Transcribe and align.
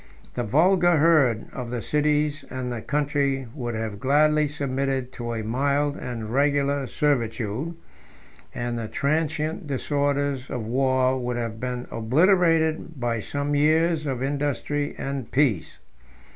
The 0.33 0.41
vulgar 0.41 0.97
herd 0.97 1.45
of 1.53 1.69
the 1.69 1.79
cities 1.83 2.43
and 2.49 2.71
the 2.71 2.81
country 2.81 3.45
would 3.53 3.75
have 3.75 3.99
gladly 3.99 4.47
submitted 4.47 5.11
to 5.11 5.31
a 5.35 5.43
mild 5.43 5.95
and 5.95 6.33
regular 6.33 6.87
servitude; 6.87 7.75
and 8.51 8.79
the 8.79 8.87
transient 8.87 9.67
disorders 9.67 10.49
of 10.49 10.65
war 10.65 11.19
would 11.19 11.37
have 11.37 11.59
been 11.59 11.85
obliterated 11.91 12.99
by 12.99 13.19
some 13.19 13.53
years 13.53 14.07
of 14.07 14.23
industry 14.23 14.95
and 14.97 15.29
peace. 15.29 15.77